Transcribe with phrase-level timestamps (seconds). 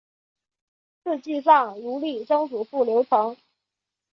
[1.03, 3.37] 赐祭葬如例曾祖父刘澄。